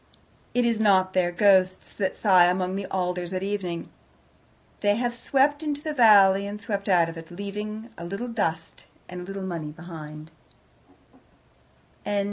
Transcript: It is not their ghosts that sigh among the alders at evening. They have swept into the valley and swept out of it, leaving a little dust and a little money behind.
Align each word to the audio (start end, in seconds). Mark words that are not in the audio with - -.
It 0.55 0.65
is 0.65 0.79
not 0.79 1.13
their 1.13 1.31
ghosts 1.31 1.93
that 1.93 2.15
sigh 2.15 2.45
among 2.45 2.75
the 2.75 2.87
alders 2.87 3.33
at 3.33 3.43
evening. 3.43 3.89
They 4.79 4.95
have 4.95 5.13
swept 5.13 5.61
into 5.61 5.83
the 5.83 5.93
valley 5.93 6.47
and 6.47 6.59
swept 6.59 6.89
out 6.89 7.07
of 7.07 7.19
it, 7.19 7.29
leaving 7.29 7.91
a 7.99 8.03
little 8.03 8.27
dust 8.27 8.87
and 9.07 9.21
a 9.21 9.23
little 9.25 9.43
money 9.43 9.69
behind. 9.71 10.31